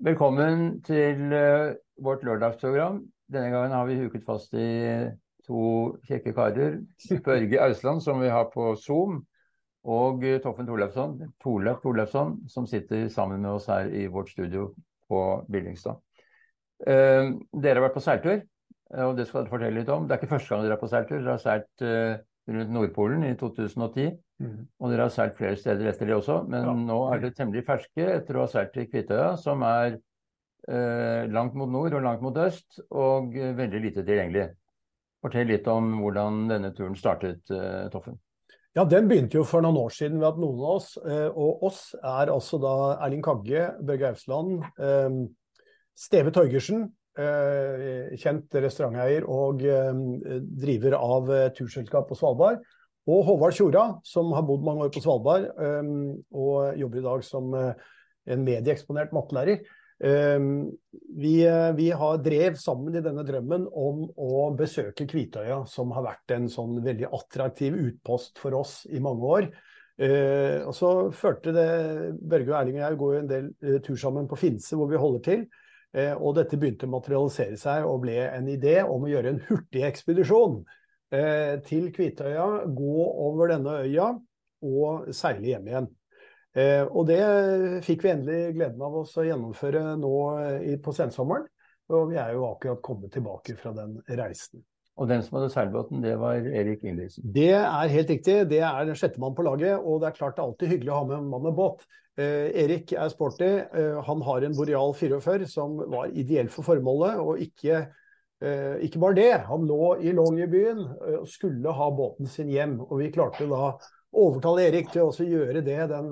[0.00, 3.02] Velkommen til uh, vårt lørdagsprogram.
[3.28, 4.68] Denne gangen har vi huket fast i
[5.44, 5.64] to
[6.08, 6.78] kjekke karer.
[7.26, 9.18] Børge Ausland, som vi har på Zoom,
[9.84, 14.70] og uh, Toffen Torleifsson, Torleif Torleifsson, som sitter sammen med oss her i vårt studio
[15.04, 15.20] på
[15.52, 16.00] Billingstad.
[16.80, 18.40] Uh, dere har vært på seiltur,
[19.04, 20.08] og det skal dere fortelle litt om.
[20.08, 21.18] Det er ikke første gang dere er på seiltur.
[21.18, 21.88] Dere har seilt
[22.56, 24.14] rundt Nordpolen i 2010.
[24.40, 24.62] Mm.
[24.80, 26.76] Og dere har seilt flere steder etter det også, men ja.
[26.88, 31.58] nå er dere temmelig ferske etter å ha seilt til Kvitøya, som er eh, langt
[31.60, 34.48] mot nord og langt mot øst, og eh, veldig lite tilgjengelig.
[35.20, 38.16] Fortell litt om hvordan denne turen startet, eh, Toffen.
[38.78, 41.66] Ja, Den begynte jo for noen år siden ved at noen av oss, eh, og
[41.68, 45.20] oss er altså da Erling Kagge, Børge Ausland, eh,
[45.98, 52.62] Steve Torgersen, Eh, kjent restauranteier og driver av turselskap på Svalbard.
[53.08, 57.54] Og Håvard Tjora, som har bodd mange år på Svalbard og jobber i dag som
[57.56, 59.62] en medieeksponert mattelærer.
[60.00, 61.32] Vi,
[61.78, 66.46] vi, har drev sammen i denne drømmen om å besøke Kvitøya, som har vært en
[66.52, 69.48] sånn veldig attraktiv utpost for oss i mange år.
[70.68, 71.68] Og så førte det
[72.20, 73.50] Børge og Erling og jeg går jo en del
[73.88, 75.48] tur sammen på Finse, hvor vi holder til.
[75.90, 79.40] Eh, og dette begynte å materialisere seg og ble en idé om å gjøre en
[79.48, 80.76] hurtigekspedisjon eh,
[81.66, 84.12] til Kvitøya, gå over denne øya
[84.62, 85.88] og seile hjem igjen.
[86.54, 87.20] Eh, og det
[87.86, 90.14] fikk vi endelig gleden av oss å gjennomføre nå
[90.84, 91.48] på sensommeren.
[91.90, 94.62] Og vi er jo akkurat kommet tilbake fra den reisen.
[95.00, 97.24] Og den som hadde seilbåten, det var Erik Ingebrigtsen?
[97.32, 98.34] Det er helt riktig.
[98.50, 99.78] Det er sjettemann på laget.
[99.80, 101.86] Og det er klart det er alltid hyggelig å ha med en mann med båt.
[102.20, 103.48] Eh, Erik er sporty.
[103.48, 107.22] Eh, han har en Boreal 44 som var ideell for formålet.
[107.22, 107.88] Og ikke, eh,
[108.40, 109.32] ikke bare det.
[109.50, 110.78] Han lå i Longyearbyen
[111.20, 112.78] og skulle ha båten sin hjem.
[112.86, 116.08] Og vi klarte da å overtale Erik til å gjøre det den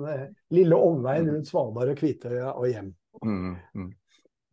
[0.53, 2.91] lille omveien rundt Svalbard og Kvitøya og hjem.
[3.25, 3.89] Mm, mm.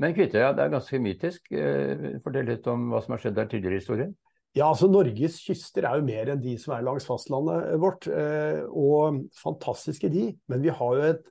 [0.00, 1.52] Men Kvitøya det er ganske mytisk.
[2.24, 4.16] Fortell litt om hva som har skjedd der tidligere i historien.
[4.56, 8.06] Ja, altså Norges kyster er jo mer enn de som er langs fastlandet vårt.
[8.08, 10.30] Eh, og fantastiske de.
[10.48, 11.26] Men vi har jo et,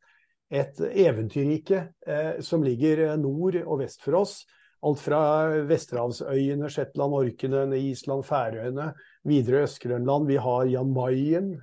[0.62, 4.44] et eventyrrike eh, som ligger nord og vest for oss.
[4.86, 5.20] Alt fra
[5.66, 8.92] Vesterhavsøyene, Shetland, Orkene, Island, Færøyene,
[9.26, 10.28] videre Øst-Grønland.
[10.30, 11.56] Vi har Jan Mayen.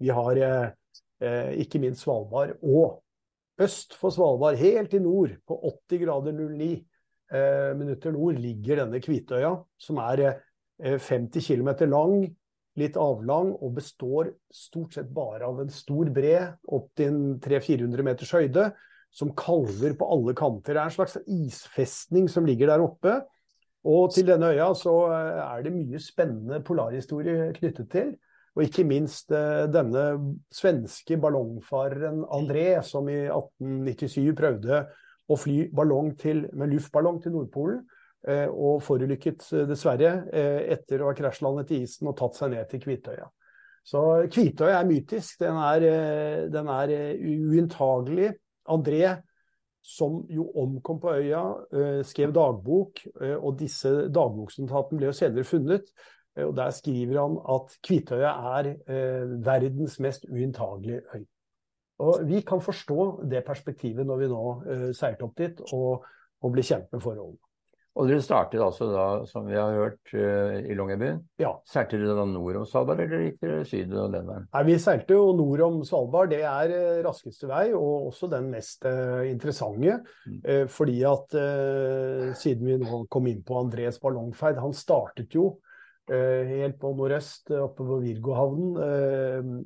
[0.00, 0.70] Vi har eh,
[1.20, 2.56] eh ikke minst Svalbard.
[2.62, 3.02] Og
[3.60, 5.60] øst for Svalbard, helt i nord, på
[5.90, 6.70] 80 grader 09
[7.34, 10.40] eh, minutter nord, ligger denne Kvitøya, som er
[10.80, 12.34] 50 eh, km lang,
[12.80, 18.32] litt avlang, og består stort sett bare av en stor bre opp til 300-400 meters
[18.34, 18.70] høyde,
[19.14, 20.74] som kalver på alle kanter.
[20.74, 23.20] Det er en slags isfestning som ligger der oppe.
[23.84, 28.14] Og til denne øya så eh, er det mye spennende polarhistorie knyttet til.
[28.56, 30.04] Og ikke minst eh, denne
[30.54, 34.84] svenske ballongfareren André, som i 1897 prøvde
[35.24, 35.68] å fly
[36.20, 37.84] til, med luftballong til Nordpolen.
[38.26, 42.80] Eh, og forulykket, dessverre, etter å ha krasjlandet i isen og tatt seg ned til
[42.80, 43.28] Kvitøya.
[43.84, 44.00] Så
[44.32, 45.36] Kvitøya er mytisk.
[45.44, 48.32] Den er, den er uinntagelig.
[48.70, 49.02] André,
[49.84, 51.42] som jo omkom på øya,
[52.08, 55.90] skrev dagbok, og disse dagboksnotatene ble jo senere funnet.
[56.40, 58.70] Og Der skriver han at Kvitøya er
[59.44, 61.26] verdens mest uinntagelige øy.
[61.98, 64.46] Og Vi kan forstå det perspektivet når vi nå
[64.96, 66.06] seilte opp dit og,
[66.40, 67.43] og blir kjent med forholdene.
[67.94, 71.20] Og dere startet altså da, som vi har hørt, uh, i Longyearbyen.
[71.38, 71.52] Ja.
[71.68, 74.48] Seilte dere da nord om Svalbard, eller gikk dere syd og den veien?
[74.50, 76.32] Nei, Vi seilte jo nord om Svalbard.
[76.34, 80.00] Det er uh, raskeste vei, og også den mest uh, interessante.
[80.24, 80.68] Mm.
[80.70, 81.34] fordi at
[82.38, 85.58] siden vi nå kom inn på Andres ballongferd, han startet jo
[86.08, 89.60] helt på nordøst, oppe på Virgohavnen,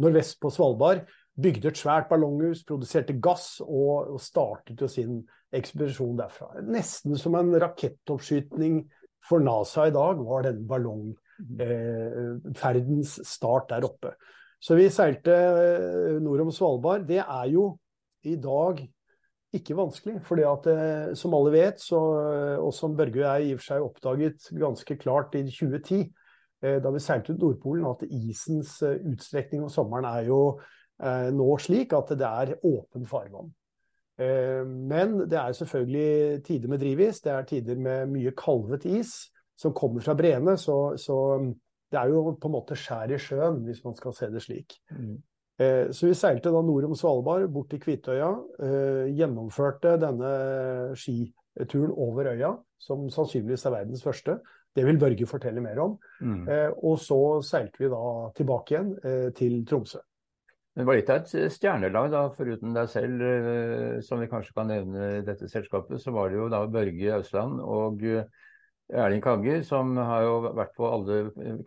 [0.00, 1.02] nordvest på Svalbard.
[1.36, 5.18] Bygde et svært ballonghus, produserte gass og, og startet jo sin
[5.54, 6.48] ekspedisjon derfra.
[6.66, 8.90] Nesten som en rakettoppskytning
[9.26, 14.10] for NASA i dag var den ballongferdens eh, start der oppe.
[14.62, 17.06] Så vi seilte eh, nord om Svalbard.
[17.08, 17.78] Det er jo
[18.26, 18.88] i dag
[19.56, 20.16] ikke vanskelig.
[20.26, 22.00] For eh, som alle vet, så,
[22.60, 26.00] og som Børge og jeg i og for seg oppdaget ganske klart i 2010,
[26.64, 30.40] eh, da vi seilte ut Nordpolen, at isens eh, utstrekning om sommeren er jo
[31.02, 33.50] eh, nå slik at det er åpen farvann.
[34.16, 39.14] Eh, men det er selvfølgelig tider med drivis, det er tider med mye kalvet is
[39.56, 40.56] som kommer fra breene.
[40.60, 41.16] Så, så
[41.92, 44.78] det er jo på en måte skjær i sjøen, hvis man skal se det slik.
[44.92, 45.16] Mm.
[45.60, 48.32] Eh, så vi seilte da nord om Svalbard, bort til Kvitøya.
[48.60, 50.34] Eh, gjennomførte denne
[50.98, 54.40] skituren over øya, som sannsynligvis er verdens første.
[54.76, 55.94] Det vil Børge fortelle mer om.
[56.20, 56.42] Mm.
[56.84, 58.00] Og så seilte vi da
[58.36, 58.90] tilbake igjen
[59.32, 60.02] til Tromsø.
[60.76, 63.22] Men det var litt av et stjernelag, da, foruten deg selv,
[64.04, 66.02] som vi kanskje kan nevne i dette selskapet.
[66.02, 68.04] Så var det jo da Børge Ausland og
[68.92, 71.16] Erling Kagge, som har jo vært på alle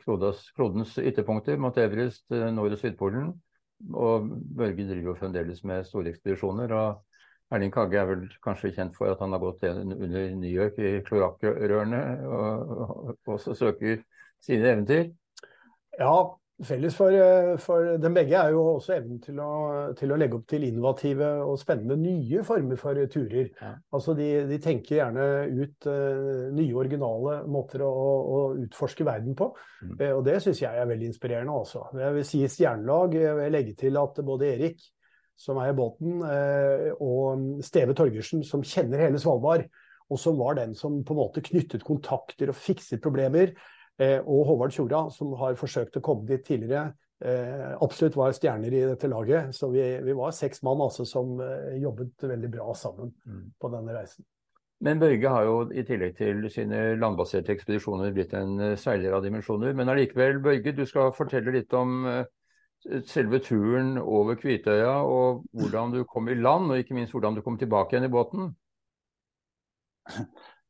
[0.04, 1.58] klodens, klodens ytterpunkter.
[1.58, 3.34] Mount Everest, Nord- og Sydpolen.
[3.92, 4.30] Og
[4.62, 6.72] Børge driver jo fremdeles med store ekspedisjoner.
[6.72, 7.02] og
[7.50, 11.00] Erling Kagge er vel kanskje kjent for at han har gått under New York i
[11.08, 14.04] kloakkrørene og, også søker
[14.44, 15.10] sine eventyr?
[15.98, 16.14] Ja,
[16.66, 17.16] felles for,
[17.64, 19.50] for dem begge er jo også evnen til å,
[19.98, 23.50] til å, legge opp til innovative og spennende nye former for turer.
[23.62, 23.72] Ja.
[23.96, 29.50] Altså de, de, tenker gjerne ut uh, nye, originale måter å, å, utforske verden på.
[29.86, 29.96] Mm.
[29.96, 31.88] Uh, og det syns jeg er veldig inspirerende også.
[32.00, 33.20] Jeg vil si stjernelag.
[33.20, 34.88] Jeg vil legge til at både Erik
[35.40, 39.70] som eier båten, uh, og Steve Torgersen, som kjenner hele Svalbard,
[40.10, 44.48] og som var den som på en måte knyttet kontakter og fikset problemer, eh, og
[44.48, 49.10] Håvard Tjora, som har forsøkt å komme dit tidligere, eh, absolutt var stjerner i dette
[49.12, 49.54] laget.
[49.56, 51.36] Så vi, vi var seks mann altså, som
[51.75, 53.46] jobbet veldig bra sammen mm.
[53.60, 54.28] på denne reisen.
[54.80, 59.74] Men Børge har jo i tillegg til sine landbaserte ekspedisjoner blitt en seiler av dimensjoner.
[59.75, 62.06] Men allikevel, Børge, du skal fortelle litt om
[63.07, 67.44] selve turen over Kvitøya, og hvordan du kom i land, og ikke minst hvordan du
[67.44, 68.54] kom tilbake igjen i båten?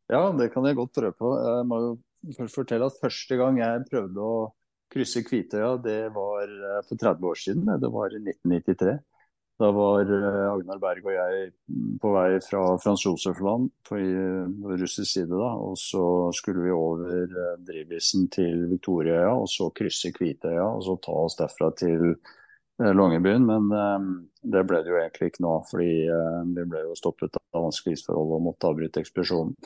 [0.09, 1.35] Ja, det kan jeg godt prøve på.
[1.37, 1.89] Jeg må jo
[2.37, 4.39] først fortelle at første gang jeg prøvde å
[4.89, 7.71] krysse Kvitøya, det var eh, for 30 år siden.
[7.81, 8.97] Det var i 1993.
[9.59, 11.51] Da var eh, Agnar Berg og jeg
[12.01, 13.99] på vei fra Frans Josefland på
[14.81, 15.29] russisk side.
[15.29, 16.03] da, og Så
[16.39, 21.39] skulle vi over eh, drivisen til Victoriaøya og så krysse Kvitøya og så ta oss
[21.39, 22.13] derfra til
[22.79, 23.43] Longebyen.
[23.43, 23.65] Men
[24.39, 25.95] det ble det jo egentlig ikke nå, fordi
[26.55, 29.57] vi ble jo stoppet av vanskelige isforhold og måtte avbryte ekspedisjonen.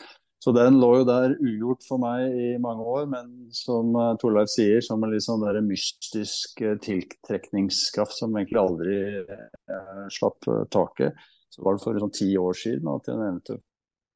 [0.43, 4.49] Så den lå jo der ugjort for meg i mange år, men som uh, Torleif
[4.51, 10.43] sier, som en litt sånn mystisk uh, tiltrekningskraft som egentlig aldri eh, slapp
[10.73, 11.15] taket.
[11.53, 13.57] Så var det for sånn ti år siden at jeg nevnte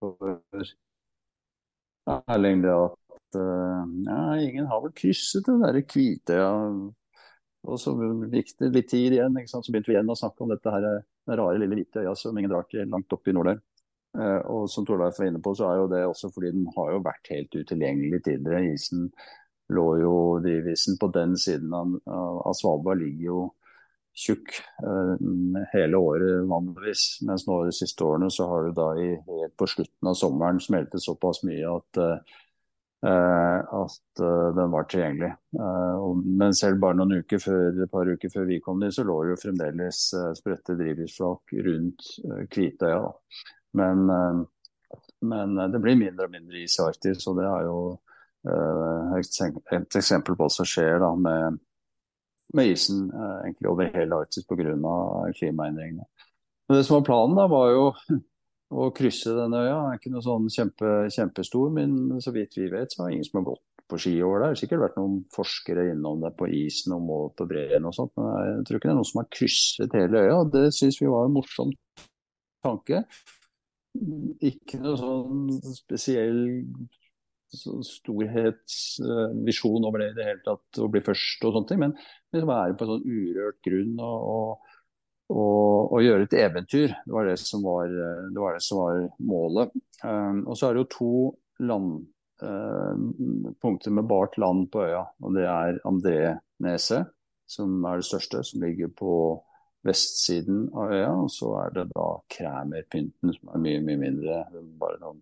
[0.01, 0.41] for
[2.07, 6.51] Erling det at ja, ingen har vel krysset den derre Kvitøya.
[7.67, 7.93] Og så
[8.33, 10.87] gikk det litt tid igjen, så begynte vi igjen å snakke om dette her,
[11.27, 13.59] den rare lille hvite øya som ingen drar til langt oppe i nord.
[14.17, 16.95] Eh, og som Torleif var inne på, så er jo det også fordi den har
[16.95, 18.73] jo vært helt utilgjengelig tidligere.
[18.73, 19.11] Isen
[19.73, 23.43] lå jo, Drivisen på den siden av, av Svalbard ligger jo
[24.17, 25.13] tjukk uh,
[25.75, 27.19] hele året vanligvis.
[27.27, 29.11] Mens nå de siste årene så har du da i,
[29.53, 31.99] på slutten av sommeren smeltet såpass mye at,
[33.05, 34.23] uh, at
[34.57, 35.29] den var tilgjengelig.
[35.53, 39.19] Men selv bare noen uker før, et par uker før vi kom dit, så lå
[39.21, 39.99] det jo fremdeles
[40.39, 42.09] spredte drivhusflak rundt
[42.49, 43.03] Kvitøya.
[43.77, 44.97] Men, eh,
[45.27, 47.79] men, det blir mindre og mindre is i Arktis, og det er jo
[48.49, 51.59] eh, et eksempel på hva som skjer da, med,
[52.57, 54.63] med isen eh, egentlig over hele Arktis pga.
[55.37, 56.07] klimaendringene.
[56.67, 57.85] Men det som var planen, da, var jo
[58.67, 59.77] å krysse denne øya.
[59.77, 63.27] Det er ikke noe sånn kjempe, kjempestor, men så vidt vi vet, så har ingen
[63.27, 64.49] som har gått på ski over der.
[64.49, 67.95] Det har sikkert vært noen forskere innom det på isen og målt på bredden og
[67.95, 70.41] sånt, men jeg tror ikke det er noen som har krysset hele øya.
[70.57, 71.71] Det syns vi var en morsom
[72.65, 73.05] tanke
[74.47, 76.41] ikke noe sånn spesiell
[77.53, 81.79] så storhetsvisjon over det i det hele tatt, å bli først og sånne ting.
[81.83, 84.67] Men liksom være på sånn urørt grunn og,
[85.31, 86.95] og, og, gjøre et eventyr.
[87.05, 89.01] Det var det som var, det var, det som var
[89.31, 89.75] målet.
[90.03, 91.13] Um, og så er det jo to
[91.67, 91.91] land,
[92.43, 95.05] um, punkter med bart land på øya.
[95.23, 97.13] og Det er André-neset,
[97.47, 99.13] som er det største, som ligger på
[99.87, 101.11] vestsiden av øya.
[101.23, 104.39] Og så er det da Kræmerpynten, som er mye, mye mindre.
[104.79, 105.21] Bare noen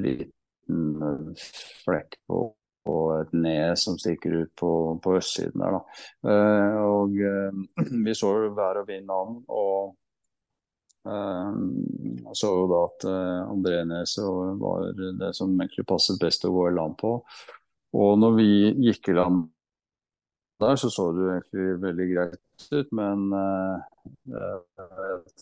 [0.00, 1.48] liten eh,
[1.84, 2.44] flekk på,
[2.84, 4.70] på et nes som stikker ut på,
[5.04, 5.82] på østsiden der, da.
[6.26, 7.60] Uh, og uh,
[8.06, 9.94] vi så vær og vind an, og
[11.08, 16.68] uh, så jo da at uh, Andreneset var det som egentlig passet best å gå
[16.70, 17.16] i land på.
[17.94, 18.48] Og når vi
[18.88, 19.44] gikk i land
[20.62, 22.92] der, så så det egentlig veldig greit ut.
[22.94, 23.82] Men uh,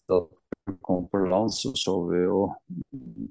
[0.08, 0.20] da
[0.66, 2.44] vi kom på land, så så vi jo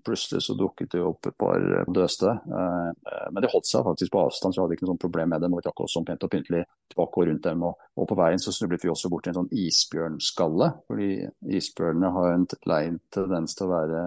[0.05, 1.61] Plutselig så dukket det opp et par
[1.93, 2.31] døste.
[2.49, 2.89] Uh,
[3.31, 5.43] men de holdt seg faktisk på avstand, så vi hadde ikke noe sånt problem med
[5.45, 5.53] dem.
[5.53, 7.65] Og vi trakk oss sånn pent og pyntelig tilbake og rundt dem.
[7.69, 10.71] Og, og på veien så snublet vi også bort til en sånn isbjørnskalle.
[10.89, 11.11] Fordi
[11.59, 12.81] isbjørnene har en lei
[13.13, 14.05] tendens til å være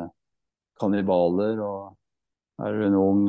[0.83, 1.63] kannibaler.
[1.63, 1.95] og
[2.63, 3.25] er en ung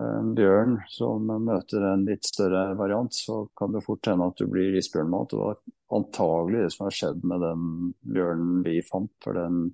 [0.00, 4.46] en bjørn som møter en litt større variant, så kan det fort hende at du
[4.48, 5.32] blir isbjørnmat.
[5.32, 5.58] Det var
[5.92, 7.66] antagelig det som har skjedd med den
[8.14, 9.12] bjørnen vi fant.
[9.24, 9.66] For den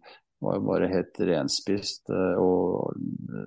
[0.42, 2.98] var jo bare helt renspist eh, og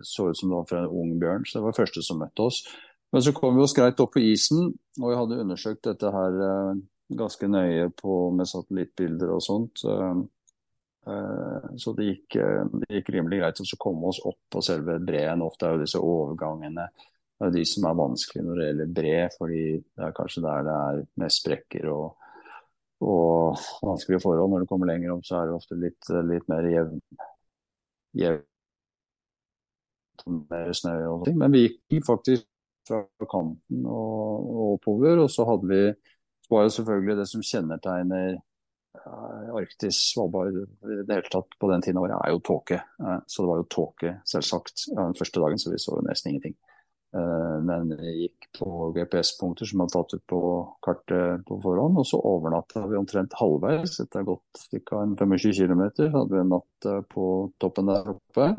[0.07, 1.45] så ut som det var fra en ung bjørn.
[1.47, 2.63] Så det var første som møtte oss.
[3.11, 4.69] Men så kom vi oss greit opp på isen,
[5.01, 6.83] og vi hadde undersøkt dette her eh,
[7.19, 9.83] ganske nøye på med satellittbilder og sånt.
[11.01, 15.41] Så det gikk, det gikk rimelig greit å komme oss opp på selve breen.
[15.41, 16.85] Ofte er jo disse overgangene
[17.41, 20.65] det er de som er vanskelige når det gjelder bre, fordi det er kanskje der
[20.67, 22.27] det er mest sprekker og,
[23.01, 24.51] og vanskelige forhold.
[24.51, 27.01] Når du kommer lenger opp, så er det ofte litt, litt mer jevn,
[28.21, 28.45] jevn
[30.51, 31.39] mer snø og sånt.
[31.41, 32.45] Men vi gikk faktisk
[32.85, 35.81] fra kanten og, og oppover, og så hadde vi
[36.45, 38.37] så var jo selvfølgelig det som kjennetegner
[38.91, 42.81] Arktis, Svalbard i det hele tatt på den tiden av året, er jo tåke.
[43.25, 46.57] Så det var jo tåke, selvsagt, den første dagen, så vi så jo nesten ingenting.
[47.11, 50.39] Eh, men vi gikk på GPS-punkter som var tatt ut på
[50.85, 51.99] kartet på forhånd.
[51.99, 53.99] Og så overnatta vi omtrent halvveis.
[54.03, 55.03] Etter gått ca.
[55.19, 55.83] 25 km
[56.15, 57.27] hadde vi en natt eh, på
[57.61, 58.49] toppen der oppe.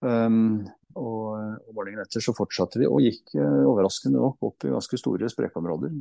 [0.00, 0.64] Um,
[0.96, 5.28] og, og morgenen etter så fortsatte vi og gikk overraskende nok opp i ganske store
[5.28, 5.92] sprekkområder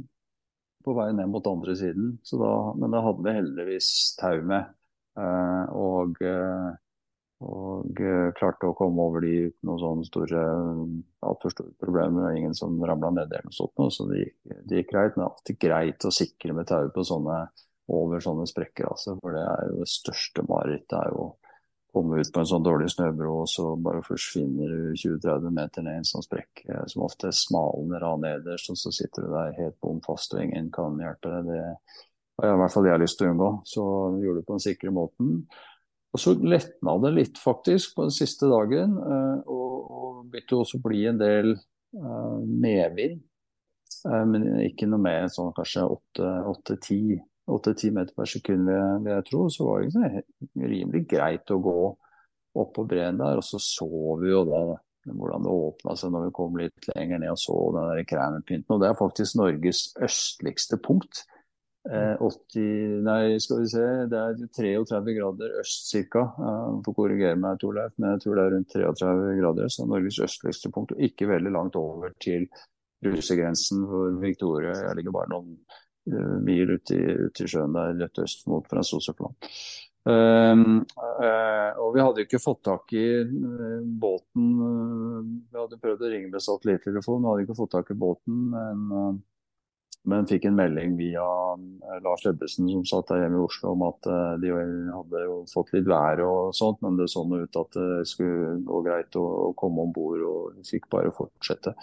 [0.85, 2.13] på vei ned mot andre siden.
[2.31, 4.69] Da, men da hadde vi heldigvis tau med.
[5.19, 6.69] Uh, og uh,
[7.39, 10.41] og uh, klarte å komme over de uten noen sånne store,
[11.23, 12.27] altfor store problemer.
[12.27, 13.79] Er ingen som ramla nedi eller noe sånt.
[13.95, 14.35] Så det gikk,
[14.67, 15.15] det gikk, greit.
[15.15, 17.37] Men det er alltid greit å sikre med tau på sånne,
[17.95, 18.89] over sånne sprekker.
[18.91, 20.97] Altså, for det er jo det største marerittet.
[20.99, 21.29] er jo
[21.93, 25.97] komme ut på en sånn dårlig snøbro, og så bare forsvinner du 20-30 meter ned
[25.97, 29.79] i en sånn sprekk som ofte smalner av nederst, og så sitter du der helt
[29.81, 31.49] bom fast og ingen kan hjelpe deg.
[31.49, 33.49] Det har i hvert fall jeg lyst til å unngå.
[33.67, 35.33] Så vi gjorde det på den sikre måten.
[36.09, 40.79] Og så letna det litt faktisk på den siste dagen, eh, og, og begynte også
[40.79, 43.25] å bli en del uh, medvind.
[44.05, 45.83] Men ikke noe mer enn sånn kanskje
[47.49, 49.47] 8-10 meter per sekund, vil jeg, tro.
[49.53, 51.79] Så var det liksom rimelig greit å gå
[52.59, 53.41] opp på breen der.
[53.41, 53.89] Og så så
[54.21, 54.61] vi jo da
[55.09, 58.73] hvordan det åpna seg når vi kom litt lenger ned og så den der Kræmerpynten.
[58.75, 61.23] Og det er faktisk Norges østligste punkt.
[61.89, 66.25] 80, eh, nei, skal vi se, det er 33 grader øst ca.
[66.75, 69.71] Du får korrigere meg, Torleif, men jeg tror det er rundt 33 grader.
[69.71, 72.45] Så Norges østligste punkt, og ikke veldig langt over til
[73.05, 74.75] russegrensen for Victoria.
[74.75, 75.55] Jeg ligger bare noen
[76.07, 79.49] mil ute i, ut i, sjøen der rett øst mot Frans Josefland.
[80.09, 84.45] Uh, uh, og vi hadde ikke fått tak i uh, båten
[85.51, 88.47] Vi hadde prøvd å ringe med satellittelefon, vi hadde ikke fått tak i båten.
[88.53, 89.19] Men
[90.07, 93.83] men fikk en melding via eh, Lars Ebbesen som satt der hjemme i Oslo om
[93.89, 98.05] at eh, de hadde fått litt vær og sånt, men det så ut at det
[98.07, 101.75] skulle gå greit å, å komme om bord og fikk bare fortsette.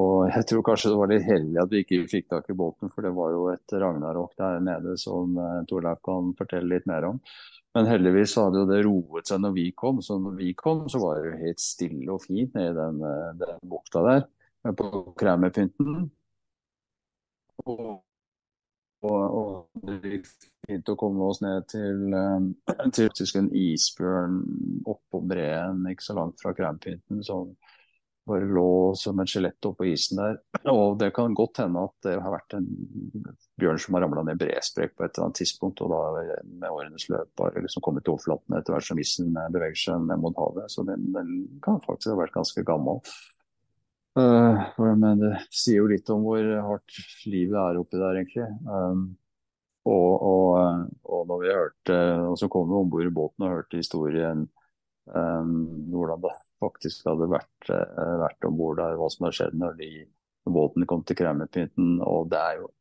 [0.00, 2.90] Og jeg tror kanskje det var litt heldig at vi ikke fikk tak i båten,
[2.90, 7.06] for det var jo et ragnarok der nede som eh, Torleif kan fortelle litt mer
[7.12, 7.20] om.
[7.74, 10.98] Men heldigvis hadde jo det roet seg når vi kom, så når vi kom så
[11.02, 13.00] var det jo helt stille og fint nede i den,
[13.38, 16.04] den bukta der på Kremmerpynten.
[17.64, 18.02] Og,
[19.04, 20.28] og, og det gikk
[20.66, 24.40] fint å komme oss ned til, eh, til en isbjørn
[24.90, 27.54] oppå breen, ikke så langt fra Krampynten, som
[28.26, 30.38] bare lå som et skjelett oppå isen der.
[30.72, 32.68] Og det kan godt hende at det har vært en
[33.60, 37.08] bjørn som har ramla ned bresprek på et eller annet tidspunkt, og da med årenes
[37.12, 40.72] løp bare liksom kommet til overflaten etter hvert som isen beveger seg ned mot havet.
[40.72, 43.02] Så den, den kan faktisk ha vært ganske gammel.
[44.14, 44.62] Uh,
[44.94, 48.48] men det sier jo litt om hvor hardt livet er oppi der, egentlig.
[48.64, 49.06] Um,
[49.84, 51.96] og, og, og, når vi hørte,
[52.30, 54.46] og så kom vi om bord i båten og hørte historien
[55.12, 55.50] um,
[55.92, 56.32] hvordan det
[56.64, 59.90] faktisk hadde vært, uh, vært om bord der, hva som har skjedd når, de,
[60.48, 61.98] når kom til Kremmerpynten.
[62.04, 62.72] Og det er jo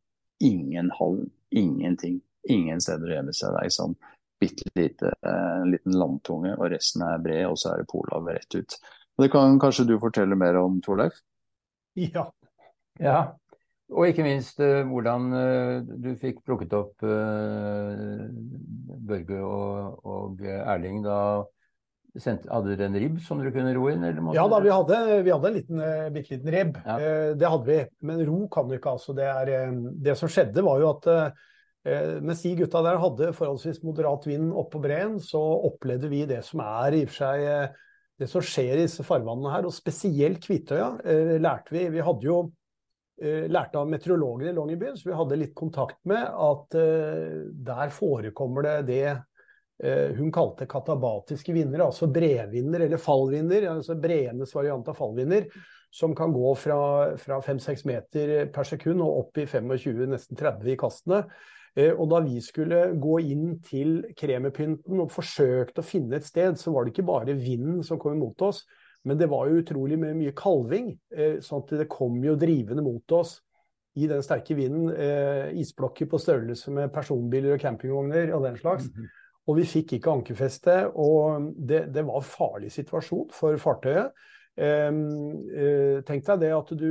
[0.44, 3.56] ingen havn, ingenting, ingen steder å gjemme seg.
[3.56, 3.96] Det er sånn
[4.44, 8.58] bitte lite, en liten landtunge, og resten er bred, og så er det Polhavet rett
[8.60, 8.76] ut.
[9.14, 11.22] Og Det kan kanskje du fortelle mer om, Torleif?
[12.00, 12.26] Ja.
[13.00, 13.20] ja.
[13.94, 18.24] Og ikke minst uh, hvordan uh, du fikk plukket opp uh,
[19.04, 21.18] Børge og, og, Erling da
[22.22, 24.04] sendte, Hadde dere en ribb som dere kunne ro inn?
[24.36, 26.78] ja da, vi hadde, vi hadde en liten, bitte liten ribb.
[26.86, 26.98] Ja.
[27.40, 27.80] det hadde vi.
[28.06, 28.94] Men ro kan vi ikke.
[28.98, 29.16] altså.
[29.18, 29.74] Det, er,
[30.06, 31.10] det som skjedde var jo at
[32.24, 36.62] mens de gutta der hadde forholdsvis moderat vind oppå breen, så opplevde vi det som
[36.64, 37.74] er i og for seg
[38.20, 42.28] det som skjer i disse farvannene her, og spesielt Kvitøya, eh, lærte vi Vi hadde
[42.28, 42.38] jo
[43.22, 47.94] eh, lært av meteorologer i Longyearbyen, så vi hadde litt kontakt med at eh, der
[47.94, 49.24] forekommer det det eh,
[50.18, 55.50] hun kalte katabatiske vinnere, altså brevinner eller fallvinner, altså breenes variant av fallvinner,
[55.94, 56.78] som kan gå fra,
[57.22, 61.20] fra 5-6 meter per sekund og opp i 25, nesten 30 i kastene.
[61.76, 66.58] Eh, og da vi skulle gå inn til kremepynten og forsøkte å finne et sted,
[66.58, 68.64] så var det ikke bare vinden som kom imot oss,
[69.06, 70.94] men det var jo utrolig mye kalving.
[71.14, 73.40] Eh, sånn at det kom jo drivende mot oss
[74.00, 74.90] i den sterke vinden.
[74.94, 78.90] Eh, isblokker på størrelse med personbiler og campingvogner og den slags.
[78.90, 79.12] Mhm.
[79.50, 84.14] Og vi fikk ikke ankerfeste, og det, det var en farlig situasjon for fartøyet.
[84.56, 86.88] Eh, eh, tenk deg det at, du,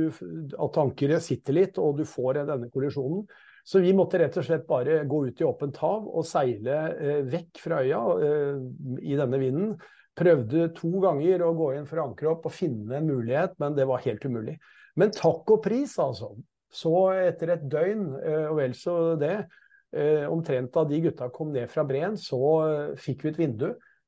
[0.61, 3.25] at ankeret sitter litt, og du får denne kollisjonen.
[3.63, 7.19] Så vi måtte rett og slett bare gå ut i åpent hav og seile eh,
[7.31, 8.63] vekk fra øya eh,
[9.07, 9.75] i denne vinden.
[10.13, 13.77] Prøvde to ganger å gå inn for å ankre opp og finne en mulighet, men
[13.77, 14.57] det var helt umulig.
[14.99, 16.33] Men takk og pris, altså.
[16.73, 19.37] Så etter et døgn, eh, og vel så det,
[20.29, 23.67] omtrent da de gutta kom ned fra breen, så eh, fikk vi et vindu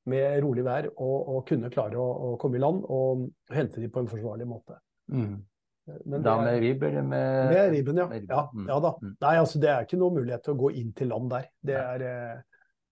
[0.09, 3.89] med rolig vær og, og kunne klare å, å, komme i land og hente de
[3.89, 4.77] på en forsvarlig måte.
[5.13, 5.37] Mm.
[6.09, 8.07] Men da med ribb eller med med ribben, ja.
[8.29, 8.67] Ja, Mm.
[8.69, 8.91] ja da.
[9.01, 9.15] Mm.
[9.21, 11.49] Nei, altså det er ikke noe mulighet til å gå inn til land der.
[11.61, 12.39] Det er, eh,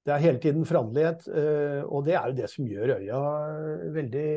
[0.06, 3.88] det er hele tiden foranderlighet, eh, og det er jo det som gjør øya eh,
[3.98, 4.30] veldig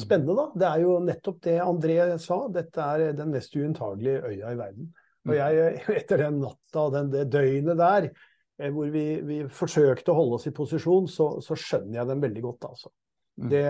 [0.00, 0.46] spennende, da.
[0.54, 4.92] Det er jo nettopp det André sa, dette er den mest uinntagelige øya i verden.
[5.28, 8.08] Og jeg, etter den natta, den, det døgnet der,
[8.60, 12.24] eh, hvor vi, vi forsøkte å holde oss i posisjon, så, så skjønner jeg den
[12.24, 12.92] veldig godt, altså.
[13.40, 13.50] Mm.
[13.52, 13.64] Det,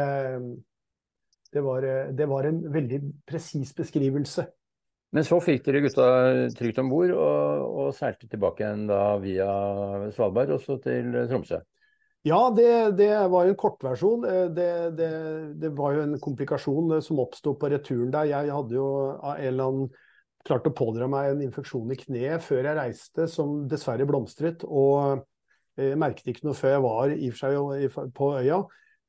[1.54, 4.46] det, var, det var en veldig presis beskrivelse.
[5.10, 6.06] Men så fikk dere gutta
[6.54, 9.50] trygt om bord og, og seilte tilbake igjen da via
[10.14, 11.58] Svalbard også til Tromsø.
[12.28, 14.24] Ja, det, det var jo en kortversjon.
[14.28, 15.10] Eh, Det, det,
[15.62, 18.28] det var jo en komplikasjon eh, som oppsto på returen der.
[18.28, 19.88] Jeg hadde jo av en eller annen
[20.46, 24.64] klart å pådra meg en infeksjon i kneet før jeg reiste, som dessverre blomstret.
[24.64, 25.22] Og
[25.80, 28.60] jeg merket ikke noe før jeg var i og for seg på øya.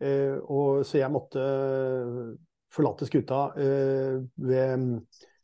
[0.02, 1.42] Eh, Og, så jeg måtte
[2.72, 4.88] forlate skuta eh, ved,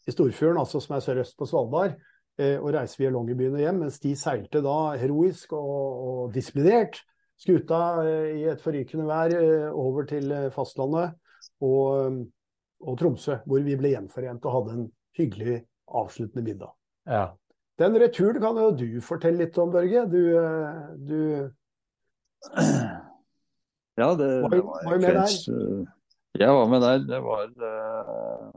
[0.07, 1.97] i Storfjorden, altså som er sørøst på Svalbard,
[2.39, 7.01] eh, og reise via Longyearbyen og hjem, mens de seilte da heroisk og, og disiplinert
[7.37, 11.13] skuta eh, i et forrykende vær eh, over til eh, fastlandet
[11.61, 12.23] og,
[12.81, 16.71] og Tromsø, hvor vi ble gjenforent og hadde en hyggelig avsluttende middag.
[17.07, 17.25] Ja.
[17.79, 20.05] Den returen kan jo du fortelle litt om, Børge.
[20.09, 21.19] Du, eh, du
[23.97, 25.85] Ja, det, Var- det var var med kvelds, eh,
[26.39, 26.99] Jeg var med der.
[26.99, 28.51] Det var, eh,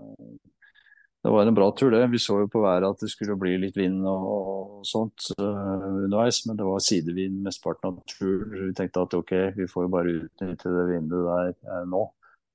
[1.25, 2.11] det var en bra tur, det.
[2.11, 6.43] Vi så jo på været at det skulle bli litt vind og, og sånt underveis,
[6.47, 8.69] men det var sidevind mesteparten av turen.
[8.69, 12.07] Vi tenkte at ok, vi får jo bare utnytte det vinduet der nå.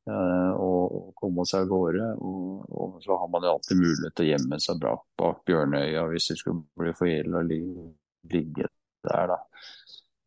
[0.10, 2.12] Eh, og, komme seg av gårde.
[2.22, 6.06] Og, og så har man jo alltid mulighet til å gjemme seg bra bak Bjørnøya
[6.12, 8.70] hvis det skulle bli for ille å ligge,
[9.06, 9.42] der, da.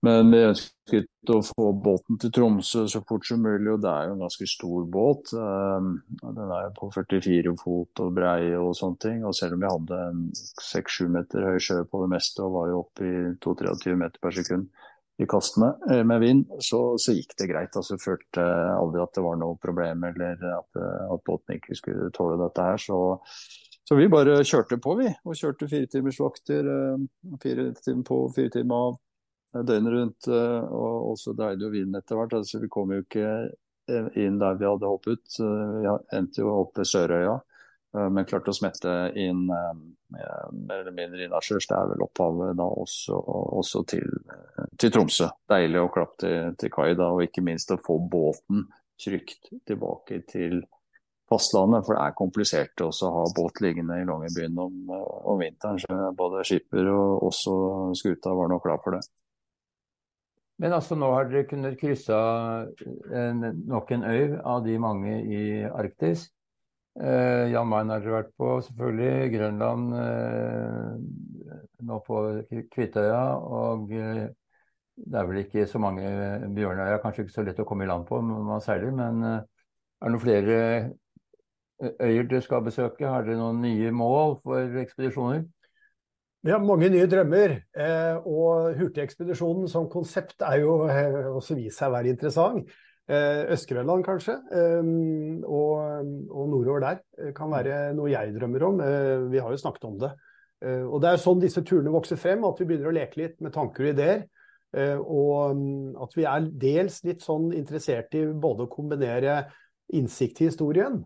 [0.06, 4.06] Men vi ønsket å få båten til Tromsø så fort som mulig, og det er
[4.06, 5.32] jo en ganske stor båt.
[5.34, 5.88] Um,
[6.22, 9.24] Den er jo på 44 fot og brei og sånne ting.
[9.26, 10.20] Og selv om vi hadde en
[10.62, 14.38] 6-7 meter høy sjø på det meste og var jo oppe i 2-23 meter per
[14.38, 14.70] sekund
[15.18, 17.74] i kastene eh, med vind, så, så gikk det greit.
[17.76, 18.44] Altså, følte
[18.78, 22.62] aldri at det var noe problem eller at, eh, at båten ikke skulle tåle dette
[22.68, 22.78] her.
[22.78, 22.98] Så,
[23.88, 25.10] så vi bare kjørte på, vi.
[25.26, 26.70] Og kjørte firetimersvakter.
[26.74, 27.06] eh,
[27.42, 30.28] Fire timer på, fire timer av døgnet rundt.
[30.28, 32.38] eh, Og, og så dreide jo vinden etter hvert.
[32.38, 33.26] Altså, vi kom jo ikke
[33.90, 35.24] eh, inn der vi hadde hoppet.
[35.40, 37.47] Eh, Vi endte jo opp ved Sørøya, eh,
[37.96, 39.76] men klarte å smette inn eh,
[40.12, 41.68] mer eller mindre innaskjørs.
[41.70, 43.16] Det er vel opphavet da også,
[43.60, 45.30] også til, eh, til Tromsø.
[45.48, 48.66] Deilig å klappe til, til kai da, og ikke minst å få båten
[49.00, 50.60] trygt tilbake til
[51.30, 51.86] fastlandet.
[51.86, 55.80] For det er komplisert å ha båt liggende i Longyearbyen om, om vinteren.
[55.80, 57.54] Så både skipper og også
[57.98, 59.04] skuta var nok klar for det.
[60.58, 62.16] Men altså nå har dere kunnet krysse
[63.14, 66.26] en, nok en øy av de mange i Arktis.
[66.98, 69.30] Eh, Jan Mayen har dere vært på, selvfølgelig.
[69.36, 72.22] Grønland, eh, nå på
[72.74, 73.20] Kvitøya.
[73.38, 74.24] Og eh,
[74.98, 76.08] det er vel ikke så mange
[76.56, 78.90] Bjørnøya, kanskje ikke så lett å komme i land på når man seiler.
[78.90, 79.44] Men eh,
[80.00, 80.58] er det noen flere
[81.78, 83.06] øyer dere skal besøke?
[83.06, 85.46] Har dere noen nye mål for ekspedisjoner?
[86.42, 91.78] Vi har mange nye drømmer, eh, og Hurtigekspedisjonen som konsept er jo eh, også vist
[91.80, 92.70] seg å være interessant.
[93.08, 94.88] Eh, Øst-Grønland kanskje, eh,
[95.48, 95.70] og,
[96.30, 98.82] og nordover der eh, kan være noe jeg drømmer om.
[99.32, 100.10] Vi har jo snakket om det.
[100.60, 103.36] Og Det er jo sånn disse turene vokser frem, at vi begynner å leke litt
[103.40, 104.24] med tanker og ideer.
[104.98, 109.36] Og mm, at vi er dels litt sånn interessert i både å kombinere
[109.94, 110.98] innsikt i historien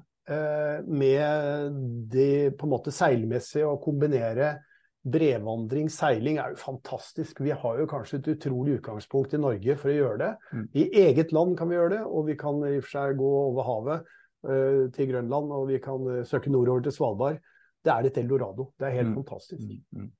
[0.88, 1.76] med
[2.14, 4.54] det på en måte seilmessige, og kombinere
[5.02, 7.40] Brevandring, seiling er jo fantastisk.
[7.42, 10.32] Vi har jo kanskje et utrolig utgangspunkt i Norge for å gjøre det.
[10.52, 10.66] Mm.
[10.78, 13.30] I eget land kan vi gjøre det, og vi kan i og for seg gå
[13.40, 14.12] over havet
[14.46, 17.40] eh, til Grønland, og vi kan eh, søke nordover til Svalbard.
[17.82, 18.68] Det er et eldorado.
[18.78, 19.16] Det er helt Mm.
[19.24, 19.64] fantastisk.
[19.90, 20.12] Mm.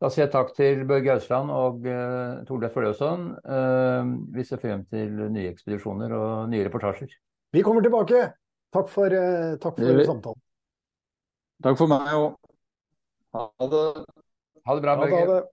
[0.00, 3.26] Da sier jeg takk til Børge Ausland og uh, Torleif Føløsson.
[3.44, 7.10] Uh, vi ser frem til nye ekspedisjoner og nye reportasjer.
[7.52, 8.22] Vi kommer tilbake.
[8.72, 10.40] Takk for, uh, takk for samtalen.
[11.66, 12.38] Takk for meg òg.
[13.36, 13.84] Ha det.
[14.66, 15.34] Ha det bra, Ha det, ha Børge.
[15.36, 15.44] det.